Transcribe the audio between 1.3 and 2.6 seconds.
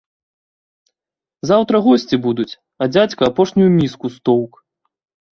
Заўтра госці будуць,